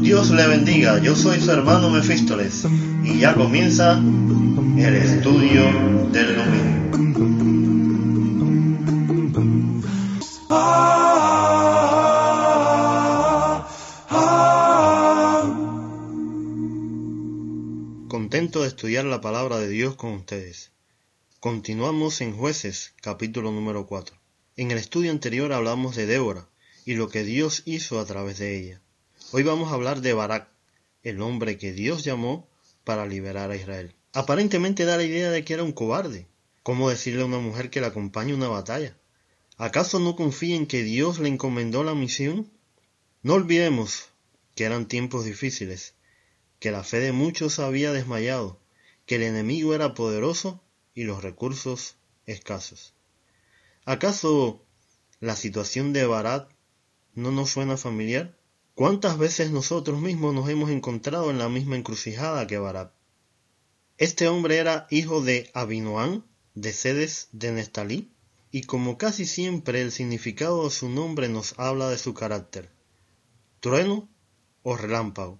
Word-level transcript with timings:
Dios 0.00 0.30
le 0.30 0.46
bendiga, 0.46 0.98
yo 1.02 1.14
soy 1.14 1.38
su 1.38 1.50
hermano 1.50 1.90
Mefístoles 1.90 2.64
y 3.04 3.18
ya 3.20 3.34
comienza 3.34 3.98
el 3.98 4.96
estudio 4.96 5.64
del 6.12 6.36
domingo. 6.36 6.80
Contento 18.08 18.62
de 18.62 18.68
estudiar 18.68 19.04
la 19.04 19.20
palabra 19.20 19.58
de 19.58 19.68
Dios 19.68 19.94
con 19.96 20.14
ustedes. 20.14 20.72
Continuamos 21.38 22.22
en 22.22 22.34
Jueces, 22.34 22.94
capítulo 23.02 23.52
número 23.52 23.86
4. 23.86 24.29
En 24.60 24.70
el 24.70 24.76
estudio 24.76 25.10
anterior 25.10 25.54
hablamos 25.54 25.96
de 25.96 26.04
Débora 26.04 26.46
y 26.84 26.92
lo 26.92 27.08
que 27.08 27.24
Dios 27.24 27.62
hizo 27.64 27.98
a 27.98 28.04
través 28.04 28.36
de 28.36 28.58
ella. 28.58 28.82
Hoy 29.32 29.42
vamos 29.42 29.72
a 29.72 29.74
hablar 29.74 30.02
de 30.02 30.12
Barak, 30.12 30.50
el 31.02 31.22
hombre 31.22 31.56
que 31.56 31.72
Dios 31.72 32.04
llamó 32.04 32.46
para 32.84 33.06
liberar 33.06 33.50
a 33.50 33.56
Israel. 33.56 33.96
Aparentemente 34.12 34.84
da 34.84 34.98
la 34.98 35.04
idea 35.04 35.30
de 35.30 35.46
que 35.46 35.54
era 35.54 35.62
un 35.62 35.72
cobarde. 35.72 36.28
¿Cómo 36.62 36.90
decirle 36.90 37.22
a 37.22 37.24
una 37.24 37.38
mujer 37.38 37.70
que 37.70 37.80
la 37.80 37.86
acompañe 37.86 38.32
a 38.32 38.36
una 38.36 38.48
batalla? 38.48 38.98
¿Acaso 39.56 39.98
no 39.98 40.14
confía 40.14 40.56
en 40.56 40.66
que 40.66 40.82
Dios 40.82 41.20
le 41.20 41.30
encomendó 41.30 41.82
la 41.82 41.94
misión? 41.94 42.52
No 43.22 43.32
olvidemos 43.32 44.10
que 44.54 44.64
eran 44.64 44.88
tiempos 44.88 45.24
difíciles, 45.24 45.94
que 46.58 46.70
la 46.70 46.84
fe 46.84 47.00
de 47.00 47.12
muchos 47.12 47.60
había 47.60 47.94
desmayado, 47.94 48.60
que 49.06 49.14
el 49.14 49.22
enemigo 49.22 49.74
era 49.74 49.94
poderoso 49.94 50.62
y 50.94 51.04
los 51.04 51.22
recursos 51.22 51.96
escasos. 52.26 52.92
¿Acaso 53.84 54.64
la 55.20 55.36
situación 55.36 55.92
de 55.92 56.04
Barak 56.06 56.54
no 57.14 57.30
nos 57.30 57.50
suena 57.50 57.76
familiar? 57.76 58.36
¿Cuántas 58.74 59.18
veces 59.18 59.50
nosotros 59.50 60.00
mismos 60.00 60.34
nos 60.34 60.48
hemos 60.48 60.70
encontrado 60.70 61.30
en 61.30 61.38
la 61.38 61.48
misma 61.48 61.76
encrucijada 61.76 62.46
que 62.46 62.58
Barak? 62.58 62.92
Este 63.96 64.28
hombre 64.28 64.58
era 64.58 64.86
hijo 64.90 65.22
de 65.22 65.50
Abinoán, 65.54 66.24
de 66.54 66.72
Sedes 66.72 67.28
de 67.32 67.52
Nestalí, 67.52 68.12
y 68.50 68.62
como 68.62 68.98
casi 68.98 69.26
siempre 69.26 69.80
el 69.80 69.92
significado 69.92 70.64
de 70.64 70.70
su 70.70 70.88
nombre 70.88 71.28
nos 71.28 71.58
habla 71.58 71.88
de 71.88 71.98
su 71.98 72.14
carácter. 72.14 72.70
Trueno 73.60 74.08
o 74.62 74.76
relámpago. 74.76 75.38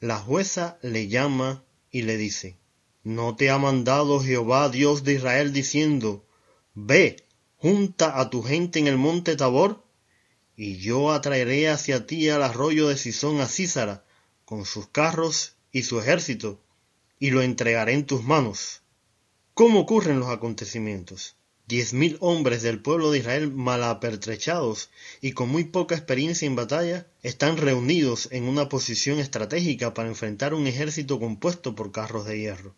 La 0.00 0.18
jueza 0.18 0.78
le 0.82 1.08
llama 1.08 1.64
y 1.90 2.02
le 2.02 2.16
dice, 2.16 2.58
¿No 3.02 3.36
te 3.36 3.50
ha 3.50 3.58
mandado 3.58 4.20
Jehová 4.20 4.68
Dios 4.68 5.02
de 5.04 5.14
Israel 5.14 5.52
diciendo, 5.52 6.26
Ve, 6.74 7.27
junta 7.58 8.18
a 8.20 8.30
tu 8.30 8.42
gente 8.42 8.78
en 8.78 8.86
el 8.86 8.96
monte 8.96 9.36
Tabor? 9.36 9.84
y 10.60 10.78
yo 10.78 11.12
atraeré 11.12 11.68
hacia 11.68 12.04
ti 12.04 12.28
al 12.28 12.42
arroyo 12.42 12.88
de 12.88 12.96
Sisón 12.96 13.40
a 13.40 13.46
Císara, 13.46 14.04
con 14.44 14.64
sus 14.64 14.88
carros 14.88 15.54
y 15.70 15.84
su 15.84 16.00
ejército, 16.00 16.60
y 17.20 17.30
lo 17.30 17.42
entregaré 17.42 17.92
en 17.92 18.04
tus 18.04 18.24
manos. 18.24 18.82
¿Cómo 19.54 19.78
ocurren 19.78 20.18
los 20.18 20.30
acontecimientos? 20.30 21.36
Diez 21.68 21.92
mil 21.92 22.16
hombres 22.18 22.62
del 22.62 22.82
pueblo 22.82 23.12
de 23.12 23.18
Israel 23.18 23.52
malapertrechados 23.52 24.90
y 25.20 25.30
con 25.30 25.48
muy 25.48 25.62
poca 25.62 25.94
experiencia 25.94 26.46
en 26.46 26.56
batalla 26.56 27.06
están 27.22 27.56
reunidos 27.56 28.28
en 28.32 28.44
una 28.44 28.68
posición 28.68 29.20
estratégica 29.20 29.94
para 29.94 30.08
enfrentar 30.08 30.54
un 30.54 30.66
ejército 30.66 31.20
compuesto 31.20 31.76
por 31.76 31.92
carros 31.92 32.24
de 32.26 32.38
hierro. 32.40 32.74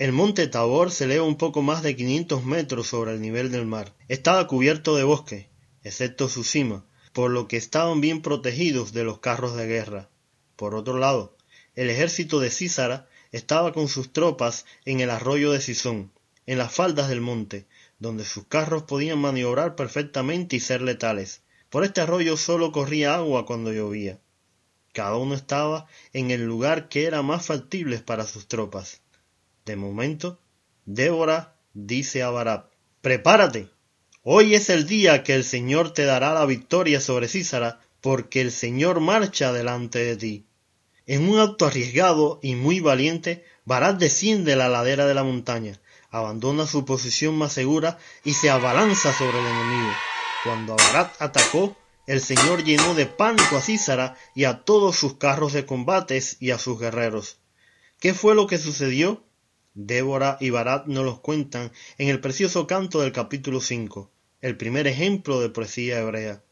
El 0.00 0.12
monte 0.12 0.46
Tabor 0.46 0.90
se 0.90 1.04
eleva 1.04 1.26
un 1.26 1.36
poco 1.36 1.60
más 1.60 1.82
de 1.82 1.94
500 1.94 2.46
metros 2.46 2.86
sobre 2.86 3.12
el 3.12 3.20
nivel 3.20 3.52
del 3.52 3.66
mar. 3.66 3.94
Estaba 4.08 4.46
cubierto 4.46 4.96
de 4.96 5.04
bosque, 5.04 5.50
excepto 5.84 6.30
su 6.30 6.42
cima, 6.42 6.86
por 7.12 7.30
lo 7.30 7.48
que 7.48 7.58
estaban 7.58 8.00
bien 8.00 8.22
protegidos 8.22 8.94
de 8.94 9.04
los 9.04 9.18
carros 9.18 9.56
de 9.56 9.66
guerra. 9.66 10.08
Por 10.56 10.74
otro 10.74 10.96
lado, 10.98 11.36
el 11.74 11.90
ejército 11.90 12.40
de 12.40 12.50
Císara 12.50 13.10
estaba 13.30 13.74
con 13.74 13.88
sus 13.88 14.10
tropas 14.10 14.64
en 14.86 15.00
el 15.00 15.10
arroyo 15.10 15.52
de 15.52 15.60
Sisón, 15.60 16.10
en 16.46 16.56
las 16.56 16.72
faldas 16.72 17.10
del 17.10 17.20
monte, 17.20 17.66
donde 17.98 18.24
sus 18.24 18.46
carros 18.46 18.84
podían 18.84 19.18
maniobrar 19.18 19.76
perfectamente 19.76 20.56
y 20.56 20.60
ser 20.60 20.80
letales. 20.80 21.42
Por 21.68 21.84
este 21.84 22.00
arroyo 22.00 22.38
solo 22.38 22.72
corría 22.72 23.16
agua 23.16 23.44
cuando 23.44 23.70
llovía. 23.70 24.18
Cada 24.94 25.16
uno 25.16 25.34
estaba 25.34 25.88
en 26.14 26.30
el 26.30 26.46
lugar 26.46 26.88
que 26.88 27.04
era 27.04 27.20
más 27.20 27.44
factible 27.44 27.98
para 27.98 28.26
sus 28.26 28.48
tropas. 28.48 29.02
De 29.64 29.76
momento, 29.76 30.40
Débora 30.84 31.56
dice 31.74 32.22
a 32.22 32.30
Barak, 32.30 32.66
Prepárate, 33.00 33.70
Hoy 34.22 34.54
es 34.54 34.68
el 34.68 34.86
día 34.86 35.22
que 35.22 35.34
el 35.34 35.44
Señor 35.44 35.94
te 35.94 36.04
dará 36.04 36.34
la 36.34 36.44
victoria 36.44 37.00
sobre 37.00 37.26
Císara, 37.26 37.80
porque 38.02 38.42
el 38.42 38.52
Señor 38.52 39.00
marcha 39.00 39.50
delante 39.50 39.98
de 40.00 40.16
ti. 40.16 40.46
En 41.06 41.26
un 41.26 41.38
acto 41.38 41.64
arriesgado 41.64 42.38
y 42.42 42.54
muy 42.54 42.80
valiente, 42.80 43.44
Barat 43.64 43.98
desciende 43.98 44.56
la 44.56 44.68
ladera 44.68 45.06
de 45.06 45.14
la 45.14 45.24
montaña, 45.24 45.80
abandona 46.10 46.66
su 46.66 46.84
posición 46.84 47.36
más 47.36 47.54
segura 47.54 47.98
y 48.22 48.34
se 48.34 48.50
abalanza 48.50 49.12
sobre 49.12 49.38
el 49.38 49.46
enemigo. 49.46 49.92
Cuando 50.44 50.76
Barat 50.76 51.14
atacó, 51.18 51.76
el 52.06 52.20
Señor 52.20 52.62
llenó 52.62 52.94
de 52.94 53.06
pánico 53.06 53.56
a 53.56 53.62
Císara 53.62 54.16
y 54.34 54.44
a 54.44 54.64
todos 54.64 54.96
sus 54.96 55.14
carros 55.14 55.54
de 55.54 55.64
combates 55.64 56.36
y 56.40 56.50
a 56.50 56.58
sus 56.58 56.78
guerreros. 56.78 57.38
¿Qué 58.00 58.12
fue 58.12 58.34
lo 58.34 58.46
que 58.46 58.58
sucedió? 58.58 59.24
Débora 59.74 60.36
y 60.40 60.50
Barat 60.50 60.86
nos 60.86 61.04
los 61.04 61.20
cuentan 61.20 61.70
en 61.98 62.08
el 62.08 62.20
precioso 62.20 62.66
canto 62.66 63.00
del 63.00 63.12
capítulo 63.12 63.60
5, 63.60 64.10
el 64.40 64.56
primer 64.56 64.86
ejemplo 64.86 65.40
de 65.40 65.50
poesía 65.50 66.00
hebrea. 66.00 66.42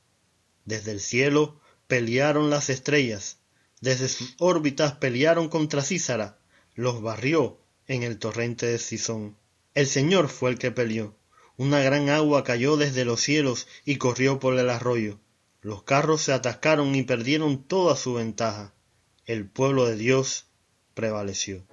Desde 0.65 0.93
el 0.93 1.01
cielo 1.01 1.61
pelearon 1.89 2.51
las 2.51 2.71
estrellas, 2.71 3.39
desde 3.81 4.09
sus 4.09 4.35
órbitas 4.39 4.93
pelearon 4.95 5.49
contra 5.49 5.83
Císara, 5.83 6.39
los 6.75 7.03
barrió 7.03 7.59
en 7.87 8.03
el 8.03 8.19
torrente 8.19 8.67
de 8.67 8.79
Sisón. 8.79 9.37
El 9.75 9.87
Señor 9.87 10.29
fue 10.29 10.51
el 10.51 10.59
que 10.59 10.71
peleó. 10.71 11.17
Una 11.57 11.81
gran 11.81 12.09
agua 12.09 12.45
cayó 12.45 12.77
desde 12.77 13.05
los 13.05 13.21
cielos 13.21 13.67
y 13.85 13.97
corrió 13.97 14.39
por 14.39 14.57
el 14.57 14.71
arroyo. 14.71 15.19
Los 15.61 15.83
carros 15.83 16.23
se 16.23 16.33
atascaron 16.33 16.95
y 16.95 17.03
perdieron 17.03 17.65
toda 17.65 17.97
su 17.97 18.15
ventaja. 18.15 18.75
El 19.27 19.49
pueblo 19.49 19.87
de 19.87 19.97
Dios 19.97 20.47
prevaleció. 20.95 21.67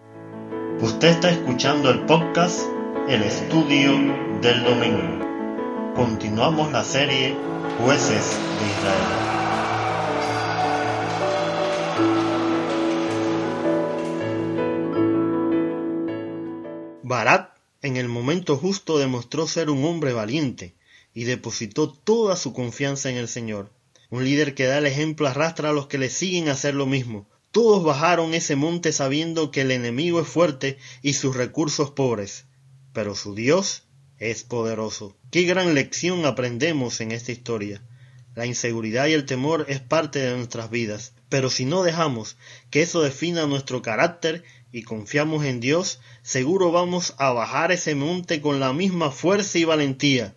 Usted 0.82 1.08
está 1.08 1.30
escuchando 1.32 1.90
el 1.90 2.02
podcast 2.02 2.60
El 3.08 3.24
Estudio 3.24 3.94
del 4.42 4.62
Domingo. 4.62 5.94
Continuamos 5.96 6.70
la 6.74 6.84
serie 6.84 7.34
Jueces 7.80 8.38
de 8.60 8.68
Israel. 8.68 9.36
Barat 17.04 17.58
en 17.82 17.96
el 17.96 18.10
momento 18.10 18.58
justo 18.58 19.00
demostró 19.00 19.48
ser 19.48 19.70
un 19.70 19.86
hombre 19.86 20.12
valiente 20.12 20.76
y 21.14 21.24
depositó 21.24 21.90
toda 21.90 22.36
su 22.36 22.52
confianza 22.52 23.10
en 23.10 23.16
el 23.16 23.30
Señor. 23.30 23.72
Un 24.10 24.26
líder 24.26 24.54
que 24.56 24.66
da 24.66 24.80
el 24.80 24.88
ejemplo 24.88 25.30
arrastra 25.30 25.70
a 25.70 25.74
los 25.74 25.88
que 25.88 25.98
le 25.98 26.10
siguen 26.10 26.50
a 26.50 26.52
hacer 26.52 26.76
lo 26.76 26.86
mismo, 26.86 27.30
todos 27.56 27.86
bajaron 27.86 28.34
ese 28.34 28.58
monte 28.58 28.92
sabiendo 28.92 29.50
que 29.50 29.62
el 29.62 29.72
enemigo 29.72 30.20
es 30.20 30.28
fuerte 30.28 30.78
y 31.02 31.14
sus 31.14 31.38
recursos 31.38 31.92
pobres, 31.92 32.48
pero 32.92 33.16
su 33.16 33.34
Dios 33.34 33.84
es 34.18 34.44
poderoso. 34.44 35.16
Qué 35.32 35.44
gran 35.44 35.74
lección 35.74 36.26
aprendemos 36.26 37.00
en 37.00 37.14
esta 37.14 37.32
historia. 37.32 37.82
La 38.36 38.46
inseguridad 38.46 39.08
y 39.08 39.14
el 39.14 39.26
temor 39.26 39.68
es 39.70 39.80
parte 39.80 40.20
de 40.20 40.36
nuestras 40.36 40.70
vidas, 40.70 41.14
pero 41.30 41.50
si 41.50 41.64
no 41.64 41.84
dejamos 41.84 42.36
que 42.72 42.82
eso 42.82 43.02
defina 43.02 43.48
nuestro 43.48 43.82
carácter 43.82 44.44
y 44.74 44.84
confiamos 44.84 45.46
en 45.46 45.62
Dios, 45.62 46.02
seguro 46.24 46.74
vamos 46.74 47.16
a 47.20 47.32
bajar 47.32 47.72
ese 47.72 47.96
monte 47.96 48.42
con 48.42 48.60
la 48.60 48.74
misma 48.74 49.12
fuerza 49.12 49.58
y 49.58 49.64
valentía. 49.64 50.36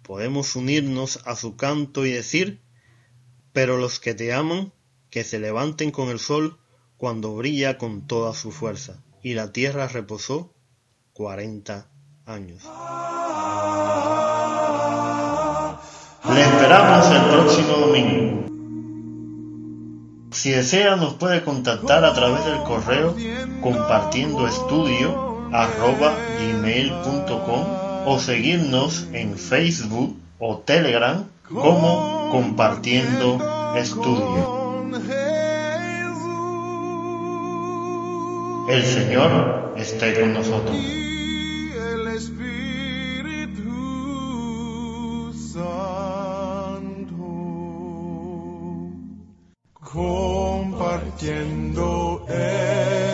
Podemos 0.00 0.56
unirnos 0.56 1.20
a 1.26 1.36
su 1.36 1.54
canto 1.56 2.06
y 2.06 2.12
decir, 2.12 2.62
pero 3.52 3.76
los 3.76 4.00
que 4.00 4.14
te 4.14 4.32
aman 4.32 4.72
que 5.10 5.24
se 5.24 5.38
levanten 5.38 5.90
con 5.90 6.08
el 6.08 6.18
sol 6.18 6.58
cuando 6.96 7.34
brilla 7.34 7.78
con 7.78 8.06
toda 8.06 8.34
su 8.34 8.52
fuerza. 8.52 9.02
Y 9.22 9.34
la 9.34 9.52
tierra 9.52 9.88
reposó 9.88 10.54
cuarenta 11.12 11.88
años. 12.24 12.62
Le 16.32 16.42
esperamos 16.42 17.06
el 17.10 17.22
próximo 17.30 17.72
domingo. 17.86 18.46
Si 20.32 20.50
desea 20.50 20.96
nos 20.96 21.14
puede 21.14 21.42
contactar 21.42 22.04
a 22.04 22.12
través 22.12 22.44
del 22.44 22.62
correo 22.64 23.16
compartiendo 23.62 24.46
estudio 24.46 25.26
o 28.04 28.18
seguirnos 28.18 29.06
en 29.12 29.38
Facebook 29.38 30.16
o 30.38 30.58
Telegram 30.58 31.24
como 31.48 32.28
compartiendo 32.30 33.38
estudio. 33.76 34.65
El 38.68 38.84
Señor 38.84 39.74
esté 39.76 40.20
con 40.20 40.34
nosotros. 40.34 40.76
compartiendo 49.96 52.26
el 52.28 53.05